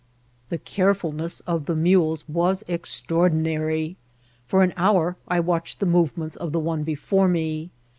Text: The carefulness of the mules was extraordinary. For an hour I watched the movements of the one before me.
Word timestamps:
The 0.49 0.57
carefulness 0.57 1.41
of 1.41 1.67
the 1.67 1.75
mules 1.75 2.27
was 2.27 2.63
extraordinary. 2.67 3.97
For 4.47 4.63
an 4.63 4.73
hour 4.75 5.15
I 5.27 5.39
watched 5.39 5.79
the 5.79 5.85
movements 5.85 6.35
of 6.35 6.51
the 6.51 6.59
one 6.59 6.81
before 6.81 7.27
me. 7.27 7.69